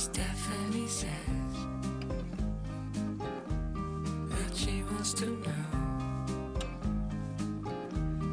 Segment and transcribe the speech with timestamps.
[0.00, 1.10] Stephanie says
[4.30, 5.66] that she wants to know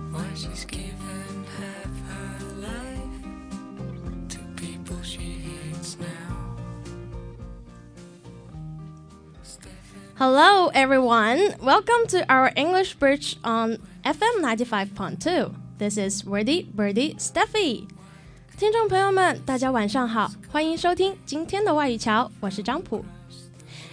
[0.10, 6.56] why she's given half her life to people she hates now.
[10.16, 11.54] Hello, everyone.
[11.62, 13.76] Welcome to our English Bridge on
[14.06, 15.54] FM 95.2.
[15.80, 17.90] This is Wordy Birdie Steffi.
[18.59, 23.05] 听众朋友们，大家晚上好，欢迎收听今天的外语桥，我是张普。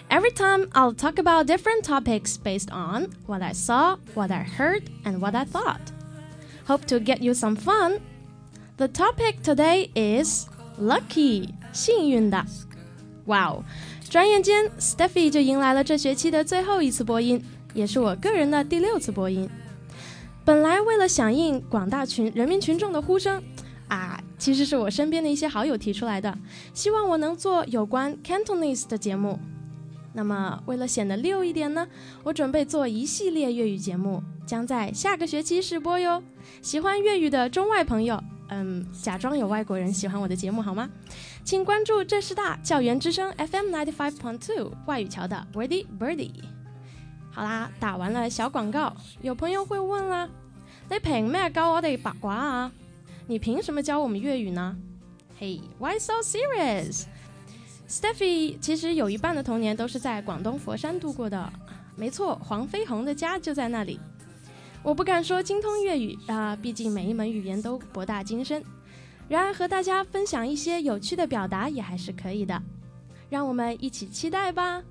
[0.10, 4.84] Every time I'll talk about different topics based on what I saw, what I heard,
[5.04, 5.80] and what I thought.
[6.68, 8.00] Hope to get you some fun.
[8.78, 10.48] The topic today is
[10.80, 12.46] lucky，幸运的。
[13.26, 13.64] Wow，
[14.10, 17.44] 转眼间，Steffi 就迎来了这学期的最后一次播音，
[17.74, 19.50] 也是我个人的第六次播音。
[20.44, 23.44] 本来为了响应广大群人民群众的呼声，
[23.89, 26.37] 啊，其实是我身边的一些好友提出来的，
[26.73, 29.39] 希望我能做有关 Cantonese 的节目。
[30.13, 31.87] 那么，为了显得溜一点呢，
[32.23, 36.23] 我准备做一系列粤语节目，将在下个学期试播哟。
[36.63, 40.89] 喜欢粤语的中外朋友，嗯，假装有外国人喜欢我的节目好吗？
[41.43, 46.31] 请关注浙师大教员之声 FM ninety five point two 外语桥的 Wordy Birdie。
[47.33, 50.29] 好啦，打完了小广告，有朋友会问啦，
[50.89, 52.73] 你凭咩教我哋八卦啊？
[53.27, 54.77] 你凭什么教我们粤语呢
[55.41, 61.51] ？Hey，why so serious？Steffy 其实有一半的童年都是在广东佛山度过的，
[61.97, 63.99] 没错，黄飞鸿的家就在那里。
[64.83, 68.63] 我不敢说精通粤语啊，毕竟每一门语言都博大精深。
[69.27, 72.63] 然而和大家分享一些有趣的表达也还是可以的，
[73.31, 74.83] 让我们一起期待吧。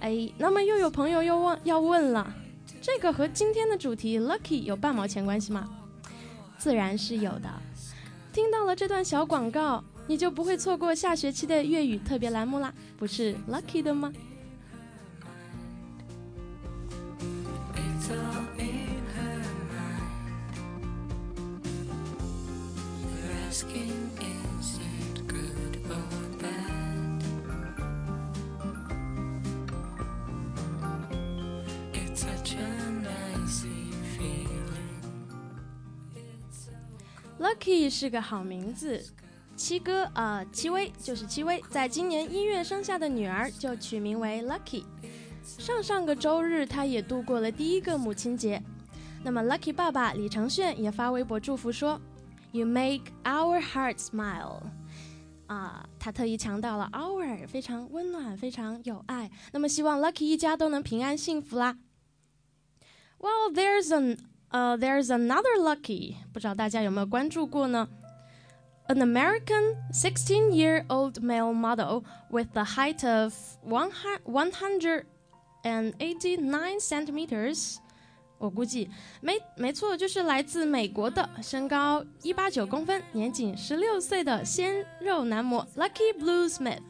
[0.00, 2.34] 哎，那么又有朋友又问要问了，
[2.82, 5.70] 这个和今天的主题 lucky 有半毛钱关系吗？
[6.60, 7.50] 自然是有的。
[8.34, 14.12] 听到了这段小广告，你就不会错过下学期的粤语特别栏目啦，不是 lucky 的吗？
[37.60, 39.04] Lucky 是个好名字，
[39.54, 44.84] 七哥呃，戚薇就是戚薇，在今年一月生下的女儿就取名为 Lucky。
[45.44, 48.62] 上上个周日，她也度过了第一个母亲节。
[49.22, 52.00] 那么 Lucky 爸爸李承铉也发微博祝福说
[52.52, 54.62] ：“You make our heart smile。”
[55.46, 59.30] 啊，他特意强调了 “our”，非常温暖，非常有爱。
[59.52, 61.76] 那么希望 Lucky 一家都能平安幸福啦。
[63.18, 64.16] Well, there's an
[64.50, 67.88] 呃、there's another lucky，不知道大家有没有关注过呢
[68.88, 73.32] ？An American 16-year-old male model with the height of
[73.64, 75.04] 189
[76.80, 77.76] centimeters，
[78.38, 78.90] 我估计
[79.20, 86.80] 没没错，就是来自美国的，身高一八九公分，年仅十六岁的鲜肉男模 Lucky Blue Smith。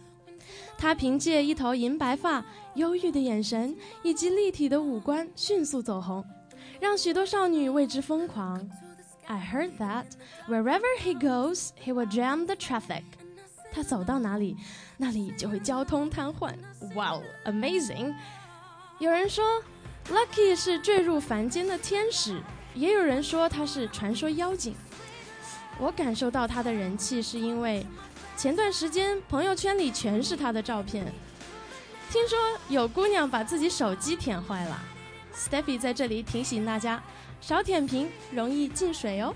[0.79, 2.43] 他凭借一头银白发、
[2.77, 6.25] 忧郁的眼神以及立体的五官，迅速走红。
[6.81, 8.69] 让许多少女为之疯狂。
[9.27, 10.07] I heard that
[10.49, 13.05] wherever he goes, he will jam the traffic.
[13.71, 14.57] 他走到哪里，
[14.97, 16.53] 那里就会交通瘫痪。
[16.95, 18.15] Wow, amazing！
[18.99, 19.45] 有人说
[20.09, 22.43] ，Lucky 是坠入凡间的天使，
[22.75, 24.75] 也有人说他是传说妖精。
[25.79, 27.87] 我感受到他的人气，是因为
[28.37, 31.07] 前段时间朋友圈里全是他的照片。
[32.11, 32.37] 听说
[32.69, 34.83] 有姑娘把自己手机舔坏了。
[35.41, 37.03] Steffi 在这里提醒大家，
[37.41, 39.35] 少舔屏容易进水哦。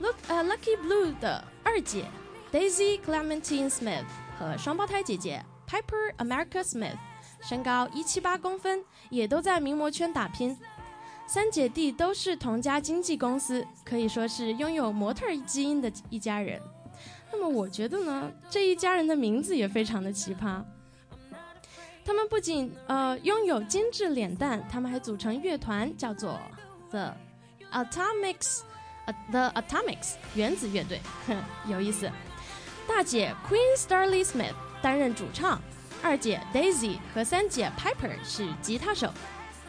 [0.00, 2.06] Look，呃、uh,，Lucky Blue 的二姐
[2.50, 4.06] Daisy Clementine Smith
[4.36, 6.96] 和双胞胎姐姐 Piper America Smith，
[7.40, 10.58] 身高一七八公分，也都在名模圈打拼。
[11.28, 16.60] 三姐弟都是同家经纪公司，可以说是拥有模特基因的一家人。
[17.30, 20.60] 那么我觉得呢，这一家人的名字也非常的奇葩。
[22.04, 26.40] 他们不仅呃拥有精致脸蛋，他们还组成乐团，叫做
[26.90, 27.14] The
[27.72, 28.60] Atomics，
[29.06, 31.36] 呃 The Atomics 原子乐队，哼，
[31.68, 32.10] 有意思。
[32.88, 35.60] 大姐 Queen Starley Smith 担任主唱，
[36.02, 39.12] 二姐 Daisy 和三姐 Piper 是吉他手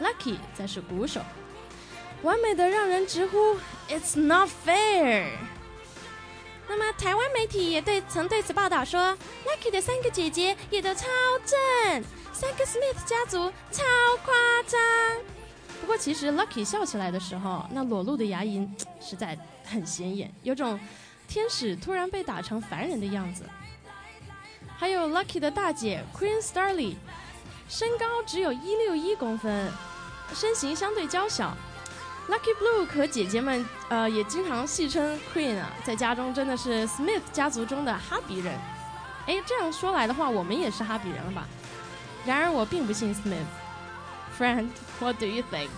[0.00, 1.20] ，Lucky 则是鼓手，
[2.22, 3.56] 完美的让人直呼
[3.88, 5.28] It's not fair。
[6.74, 9.14] 那么，台湾媒体也对曾对此报道说
[9.44, 11.04] ，Lucky 的三个姐姐也都超
[11.44, 12.02] 正，
[12.32, 13.82] 三个 Smith 家族超
[14.24, 14.32] 夸
[14.66, 14.80] 张。
[15.82, 18.66] 不过，其实 Lucky 笑起来的时候，那裸露的牙龈
[19.02, 20.80] 实在很显眼，有种
[21.28, 23.44] 天使突然被打成凡人的样子。
[24.78, 26.94] 还有 Lucky 的大姐 Queen Starly，
[27.68, 29.70] 身高只有一六一公分，
[30.34, 31.54] 身形相对娇小。
[32.28, 38.58] Lucky Blue 和姐姐们呃也经常戏称 Queen 啊，在家中真的是 Smith 家族中的哈比人。
[39.26, 41.46] 哎，这样说来的话，我们也是哈比人了吧？
[42.24, 45.68] 然而我并不信 Smith，Friend，What Do You Think？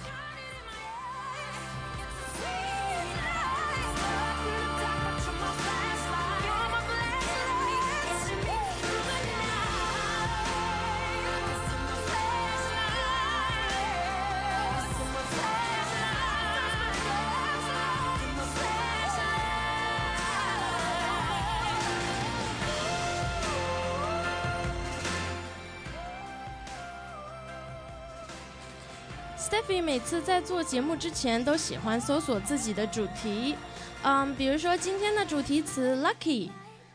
[30.05, 33.57] 次在做节目之前都喜欢搜索自己的主题，
[34.03, 36.51] 嗯，比如说今天的主题词 Lucky，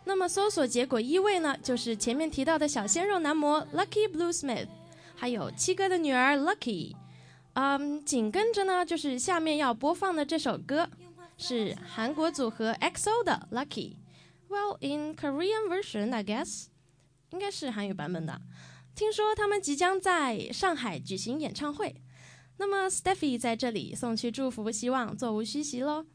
[0.06, 4.68] 那么搜索结果一位呢就是前面提到的小鲜肉男模 Lucky Bluesmith，
[5.16, 6.96] 还有七哥的女儿 Lucky，
[7.54, 10.88] 嗯，紧跟着呢就是下面要播放的这首歌
[11.36, 16.66] 是韩国组合 XO 的 Lucky，Well in Korean version I guess，
[17.32, 18.40] 应该是韩语版本的，
[18.94, 21.96] 听说他们即将在上海举行演唱会。
[22.59, 26.07] 那么 Steffi 在这里送去祝福，希望座无虚席喽。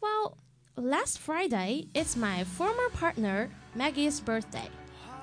[0.00, 0.36] Well,
[0.76, 4.70] last Friday it's my former partner Maggie's birthday，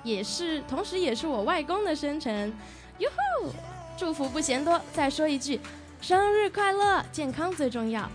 [0.03, 2.53] 也是同时也是我外公的生辰。
[2.99, 3.53] 哟吼！
[3.97, 5.59] 祝福不嫌多，再说一句，
[6.01, 8.09] 生日快乐，健康最重要。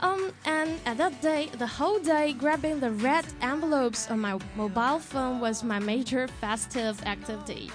[0.00, 4.98] Um, and at that day, the whole day grabbing the red envelopes on my mobile
[4.98, 7.70] phone was my major festive activity.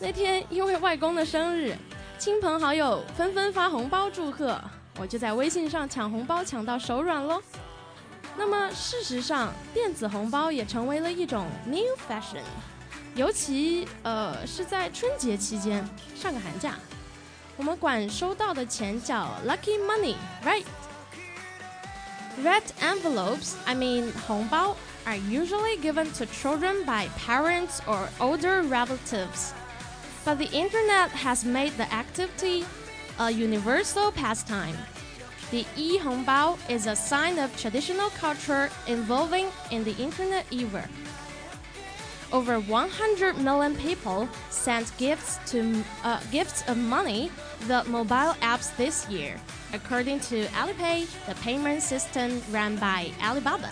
[0.00, 1.76] 那天因为外公的生日。
[2.19, 4.59] 亲朋好友纷纷发红包祝贺，
[4.99, 7.41] 我就在微信上抢红包抢到手软喽。
[8.35, 12.41] 那么事实上，电子红包也成为了一种 new fashion，
[13.15, 16.73] 尤其呃是在春节期间，上个寒假，
[17.55, 24.75] 我们管收到的钱叫 lucky money，right？Red envelopes, I mean 红包
[25.05, 29.53] ，are usually given to children by parents or older relatives.
[30.29, 32.63] But the internet has made the activity
[33.17, 34.77] a universal pastime.
[35.49, 40.87] The e-hongbao is a sign of traditional culture evolving in the internet era.
[42.31, 47.31] Over 100 million people sent gifts to uh, gifts of money
[47.67, 49.35] the mobile apps this year,
[49.73, 53.71] according to Alipay, the payment system run by Alibaba.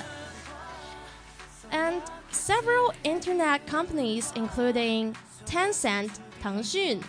[1.70, 2.02] And
[2.32, 5.16] several internet companies, including
[5.46, 7.01] Tencent, 腾讯、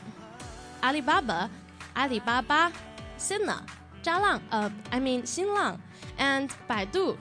[0.82, 1.50] 阿里巴巴、
[1.94, 2.72] 阿里巴巴、
[3.18, 3.58] Sina、
[4.02, 5.78] 渣浪呃，I mean 新浪
[6.18, 7.18] and 百度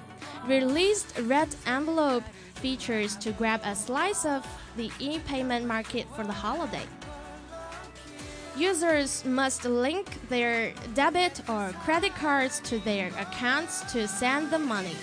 [0.46, 2.22] released red envelope
[2.60, 4.42] features to grab a slice of
[4.76, 6.86] the e-payment market for the holiday.
[8.56, 14.96] Users must link their debit or credit cards to their accounts to send the money.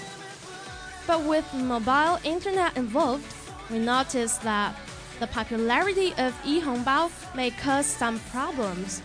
[1.07, 3.25] But with mobile internet involved,
[3.71, 4.75] we notice that
[5.20, 9.02] the popularity of e-hongbao may cause some problems.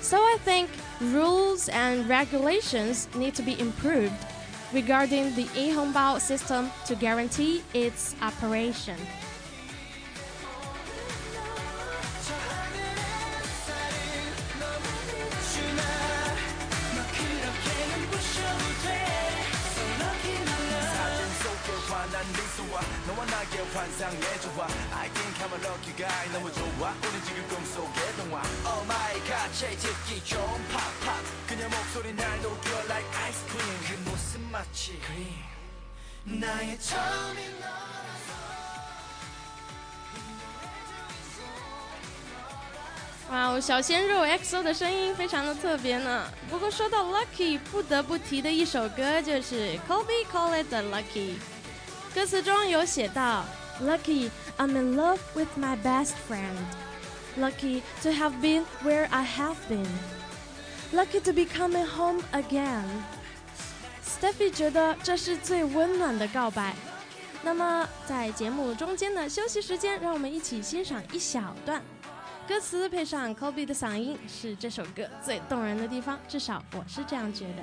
[0.00, 0.70] So I think
[1.00, 4.14] rules and regulations need to be improved
[4.72, 8.96] regarding the e-hongbao system to guarantee its operation.
[43.30, 46.30] 哇哦，小鲜肉 XO 的声音非常的特别呢。
[46.50, 51.51] 不过说到 Lucky，不得不提的一首歌就是 Kobe Call It the Lucky。
[52.14, 53.44] 歌词中有写到
[53.80, 54.28] ：“Lucky,
[54.58, 56.56] I'm in love with my best friend.
[57.38, 59.88] Lucky to have been where I have been.
[60.92, 62.84] Lucky to be coming home again.”
[64.04, 66.74] Steffi 觉得这是最温暖的告白。
[67.42, 71.82] 那么，在节目中间的休息时间，让我们一起欣赏一小段
[72.46, 76.20] 歌词，配上 Kobe 的嗓音，是这首歌最动人的地方。
[76.28, 77.62] 至少我是这样觉得。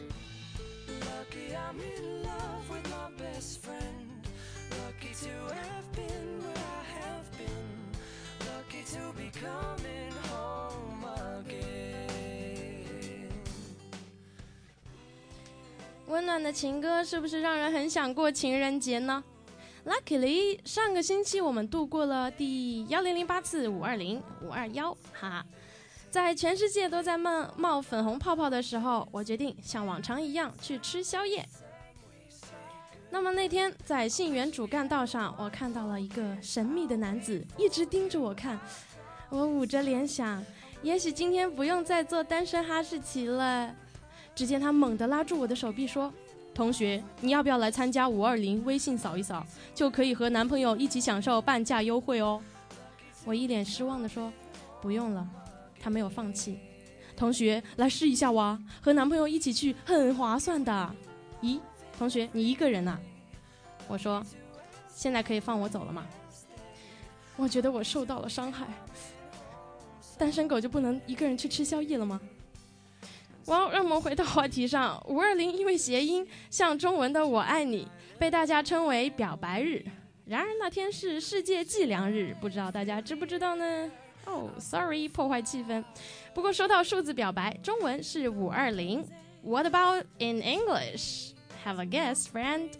[1.31, 4.27] Lucky I'm in love with my best friend.
[4.71, 7.71] Lucky to have been where I have been.
[8.41, 11.05] Lucky to be coming home
[11.39, 12.51] again.
[16.07, 19.23] 温暖的情歌是不是让人很想过情人节呢
[19.85, 25.45] ？Luckily，上个星期我们度过了第幺零零八次五二零五二幺，哈哈。
[26.11, 31.47] 在全世界都在冒冒粉红泡泡的时候，我决定像往常一样去吃宵夜。
[33.09, 38.59] 那么那天在信源主干道上，我看到了一个神秘的男子，一直盯着我看。
[39.29, 40.43] 我捂着脸想，
[40.81, 43.73] 也许今天不用再做单身哈士奇了。
[44.35, 46.13] 只见他猛地拉住我的手臂说
[46.53, 48.63] ：“同学，你要不要来参加五二零？
[48.65, 52.41] 微信扫一扫，就可以和男朋友一起享受半价优惠哦。”
[53.23, 54.31] 我一脸失望地说
[54.81, 55.25] ：“不用了。”
[55.81, 56.59] 他没有放弃。
[57.17, 60.95] 同学，来试一下哇，和男朋友一起去很划算的。
[61.41, 61.59] 咦，
[61.97, 62.97] 同学，你一个人呐、
[63.87, 64.23] 我说
[64.87, 66.05] ：“现在可以放我走了吗？”
[67.37, 68.67] 我觉得我受到了伤害。
[70.17, 72.21] 单身狗就不能一个人去吃宵夜了吗？
[73.45, 75.03] 哇，让我们回到话题上。
[75.07, 77.87] 五二零因为谐音，像中文的“我爱你”，
[78.19, 79.83] 被大家称为表白日。
[80.25, 83.91] 然而那天是世界计量日，不知道大家知不知道呢？
[84.25, 85.83] 哦、s o r r y 破坏气氛。
[86.33, 89.05] 不过说到数字表白，中文是五二零。
[89.43, 91.33] What about in English?
[91.65, 92.71] Have a guess friend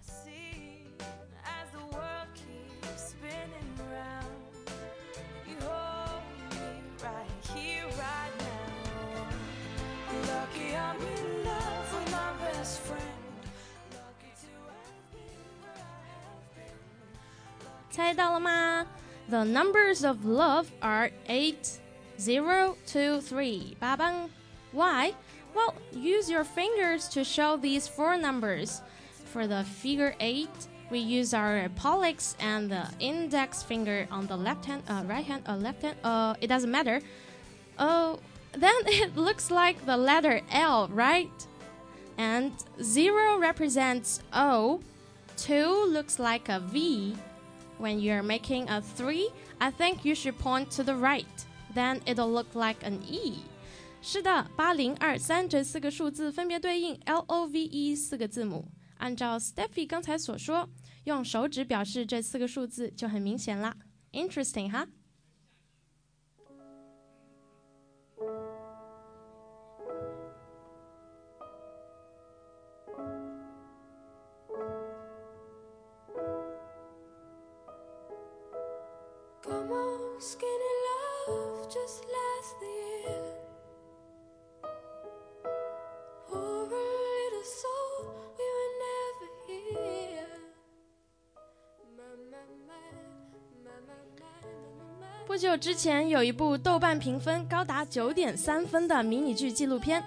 [0.00, 0.86] see
[1.42, 4.34] as the world keeps spinning round.
[5.48, 9.26] You hold me right here, right now.
[10.26, 13.22] Lucky I'm in love with my best friend.
[13.90, 16.78] Lucky to have been where I have been.
[17.90, 18.86] 猜到了吗
[19.28, 21.80] ？The numbers of love are eight,
[22.18, 23.76] zero, two, three.
[24.72, 25.14] Why?
[25.54, 28.82] Well, use your fingers to show these four numbers.
[29.26, 30.50] For the figure eight,
[30.90, 35.44] we use our pollex and the index finger on the left hand, uh, right hand,
[35.48, 35.96] uh, left hand.
[36.04, 37.00] Uh, it doesn't matter.
[37.78, 38.18] Oh,
[38.52, 41.30] then it looks like the letter L, right?
[42.18, 42.52] And
[42.82, 44.80] zero represents O.
[45.36, 47.16] Two looks like a V
[47.79, 51.25] When you're making a 3, I think you should point to the right.
[51.73, 53.43] Then it'll look like an E.
[54.01, 58.71] 是的，八零二三这四个数字分别对应 L O V E 四个字母。
[58.97, 60.67] 按照 Steffi 刚才所说，
[61.03, 63.75] 用手指表示这四个数字就很明显啦。
[64.11, 64.87] Interesting 哈。
[64.87, 65.00] Come
[80.22, 83.18] Skinny love, just last year.
[95.26, 100.04] 不久之前，有一部豆瓣评分高达九点三分的迷你剧纪录片，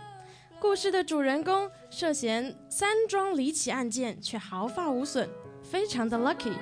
[0.62, 5.28] 故事的主人公涉嫌三桩离奇案件，却毫发无损，
[5.62, 6.54] 非常的 lucky。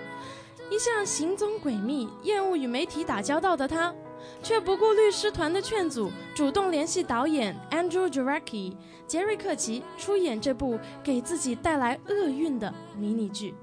[0.73, 3.93] 一向行踪诡秘、厌恶与媒体打交道的他，
[4.41, 8.75] 却不顾律师团的劝阻，主动联系导演 Andrew Jarecki
[9.05, 13.53] 杰瑞克奇出演这部给自己带来厄运的迷你剧。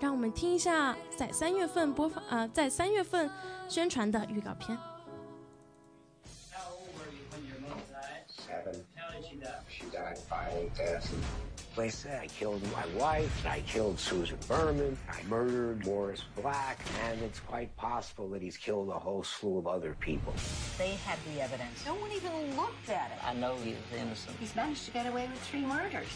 [0.00, 3.30] 让我们听一下在三月份播放呃，在三月份
[3.68, 4.76] 宣传的预告片。
[6.50, 7.62] How old were you're going to
[11.30, 11.45] go
[11.76, 17.20] They say I killed my wife, I killed Susan Berman, I murdered Morris Black, and
[17.20, 20.32] it's quite possible that he's killed a whole slew of other people.
[20.78, 21.84] They had the evidence.
[21.84, 23.22] No one even looked at it.
[23.22, 24.36] I know he is innocent.
[24.40, 26.08] He's managed to get away with three murders.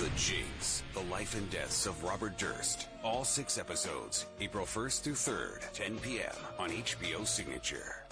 [0.00, 2.88] The Jinx, The Life and Deaths of Robert Durst.
[3.04, 6.34] All six episodes, April 1st through 3rd, 10 p.m.
[6.58, 8.07] on HBO Signature.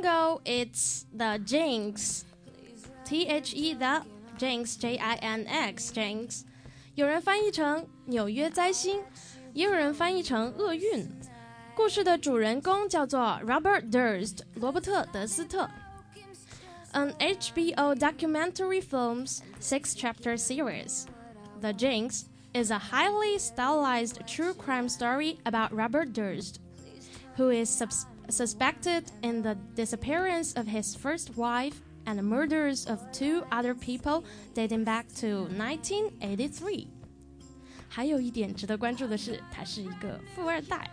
[0.00, 0.40] ，Bingo!
[0.44, 2.24] It's the Jinx.
[3.04, 4.02] T H E the
[4.38, 6.42] Jinx J I N X Jinx。
[6.94, 9.02] 有人翻译成纽约灾星，
[9.52, 11.08] 也有人翻译成厄运。
[11.74, 15.68] 故事的主人公叫做 Robert Durst，罗伯特·德斯特。
[16.92, 21.04] an HBO documentary film's six chapter series.
[21.60, 26.56] The Jinx is a highly stylized true crime story about Robert Durst,
[27.36, 33.00] who is sus- suspected in the disappearance of his first wife and the murders of
[33.12, 36.88] two other people dating back to 1983.
[37.88, 40.88] 还有一点值得关注的是，他是一个富二代。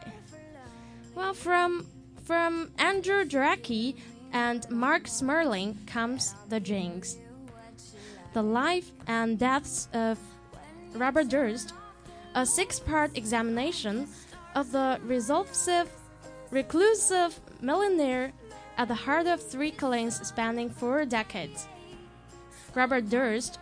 [1.16, 1.86] Well, from
[2.24, 3.96] from Andrew Drake
[4.32, 7.18] and Mark Smerling comes The Jinx.
[8.34, 10.18] The life and deaths of
[10.96, 11.74] Robert Durst,
[12.34, 14.08] a six-part examination
[14.56, 15.54] of the resolve
[16.51, 18.33] reclusive millionaire
[18.77, 21.67] at the heart of three killings spanning four decades.
[22.75, 23.59] Robert Durst,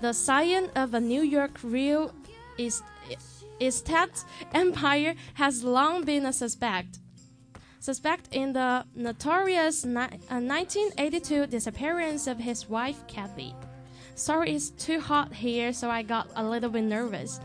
[0.00, 2.12] the scion of a New York real
[3.60, 6.98] estate empire, has long been a suspect.
[7.80, 10.00] Suspect in the notorious ni-
[10.30, 13.54] uh, 1982 disappearance of his wife Kathy.
[14.14, 17.40] Sorry, it's too hot here, so I got a little bit nervous.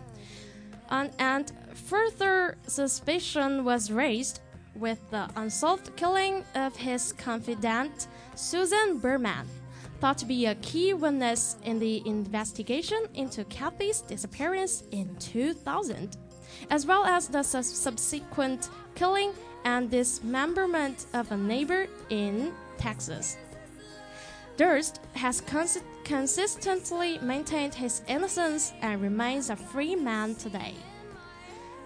[0.90, 4.40] And, and further suspicion was raised
[4.80, 9.46] with the unsolved killing of his confidant, Susan Berman,
[10.00, 16.18] thought to be a key witness in the investigation into Kathy's disappearance in 2000,
[16.70, 19.34] as well as the su- subsequent killing
[19.66, 23.38] and dismemberment of a neighbor in Texas.
[24.56, 30.76] Durst has cons- consistently maintained his innocence and remains a free man today.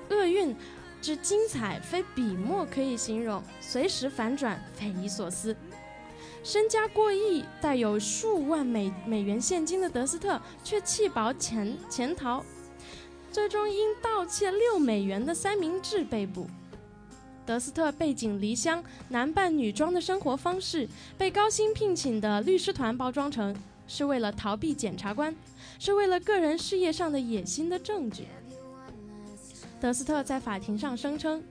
[0.09, 0.55] 厄运
[1.03, 5.53] 之精彩非笔墨可以形容，随时反转，匪夷所思。
[6.45, 12.41] 身家过亿、带有数万美美元现金的德斯特，却弃保潜潜逃，
[13.33, 16.48] 最终因盗窃六美元的三明治被捕。
[17.45, 23.54] 德斯特背井离乡、男扮女装的生活方式，被高薪聘请的律师团包装成
[23.88, 25.36] 是为了逃避检察官，
[25.80, 28.27] 是为了个人事业上的野心的证据。
[29.84, 31.43] 德斯特在法庭上声称：“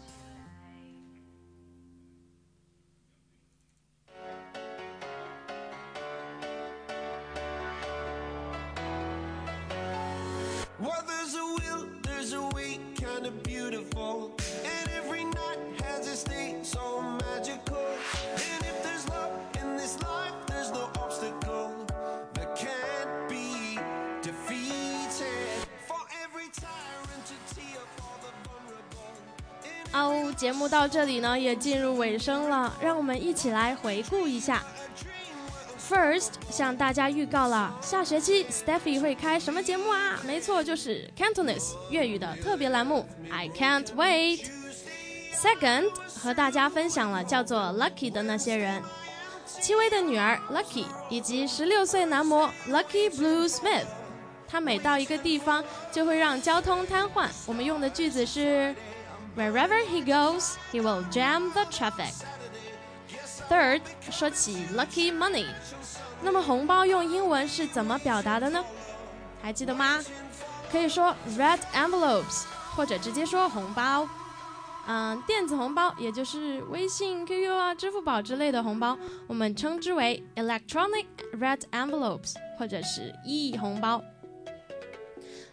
[30.40, 34.64] 节目到这里呢也进入尾声了，让我们一起来回顾一下。
[35.90, 40.18] First，向大家预告了下学期 Steffi 会开什么节目啊？
[40.26, 44.46] 没错，就是 Cantonese 粤语的特别栏目 I Can't Wait。
[45.36, 48.82] Second，和大家分享了叫做 Lucky 的那些人，
[49.60, 53.84] 戚薇的女儿 Lucky 以及十六岁男模 Lucky Blue Smith。
[54.48, 57.28] 他每到一个地方就会让交通瘫痪。
[57.46, 58.74] 我们用的句子是
[59.40, 62.14] Wherever he goes, he will jam the traffic.
[63.50, 63.80] Third，
[64.12, 65.46] 说起 lucky money，
[66.22, 68.62] 那么红包用英文是怎么表达的呢？
[69.42, 70.04] 还记得吗？
[70.70, 72.44] 可以说 red envelopes，
[72.76, 74.06] 或者直接说红包。
[74.86, 81.06] 嗯，电子红包，也就是微信、QQ 啊、支付宝之类的红包，我们称之为 electronic
[81.40, 84.04] red envelopes，或者是 e 红包。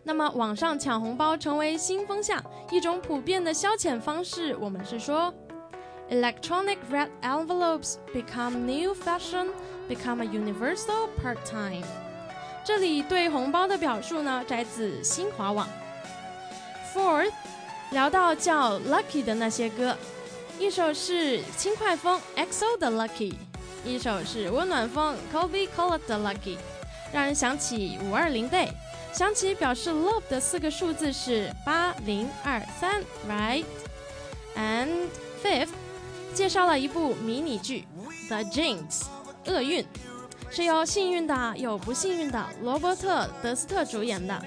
[0.07, 2.41] 那么网上抢红包成为新风向，
[2.71, 5.35] 一种普遍的消遣方式，我们是说
[6.09, 9.49] electronic red envelopes become new fashion,
[9.89, 11.83] become a universal part-time。
[12.65, 15.67] 这里对红包的表述呢，摘自新华网。
[16.95, 17.33] Fourth，
[17.91, 19.97] 聊到叫 Lucky 的那些歌
[20.57, 23.35] 一首是轻快风 EXO 的 Lucky，
[23.85, 26.59] 一首是温暖风 Kobe Color 的 Lucky，
[27.13, 28.69] 让人想起五二零 day，
[29.17, 35.09] 想起表示 love 的四个数字是八零二三，right？And
[35.43, 35.71] fifth，
[36.35, 37.87] 介绍了一部迷你剧
[38.29, 38.83] 《The Jinx》，
[39.47, 39.87] 厄运，
[40.51, 44.39] 是由幸运的有不幸运的罗伯特·德斯特主演的。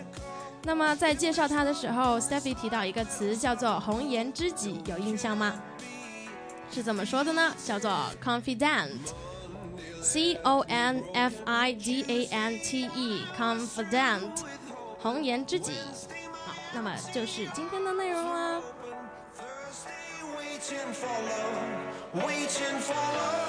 [0.62, 5.60] 那么在介绍它的时候，Steffi 提到一个词叫做“红颜知己”，有印象吗？
[6.72, 7.52] 是怎么说的呢？
[7.66, 7.92] 叫做
[8.24, 14.30] confident，C O N F I D A N T E，confident
[15.02, 15.74] 红颜知己。
[16.46, 18.62] 好，那么就是今天的内容啦。
[20.38, 23.48] Waiting for love, waiting for love.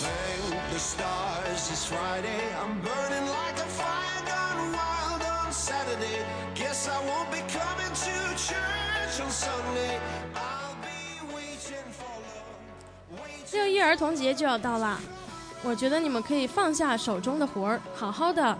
[0.00, 2.40] Thank the stars, it's Friday.
[2.58, 6.24] I'm burning like a fire gone wild on Saturday.
[6.54, 10.00] Guess I won't be coming to church on Sunday.
[10.34, 13.20] I'll be waiting for love.
[13.20, 14.98] Waiting 六一儿童节就要到啦，
[15.62, 18.58] 我觉得你们可以放下手中的活儿，好好的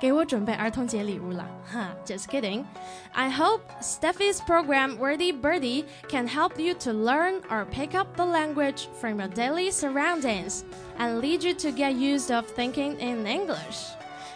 [0.00, 1.46] 给我准备儿童节礼物啦。
[1.72, 2.64] 哈，just kidding.
[3.12, 8.24] I hope Steffi's program Wordy Birdie can help you to learn or pick up the
[8.24, 10.64] language from your daily surroundings
[10.98, 13.90] and lead you to get used of thinking in English.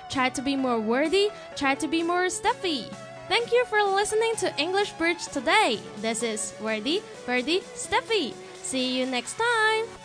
[0.09, 2.85] Try to be more wordy, try to be more Steffi.
[3.29, 5.81] Thank you for listening to English Bridge today.
[6.01, 8.35] This is Wordy Birdie Steffi.
[8.63, 10.00] See you next time.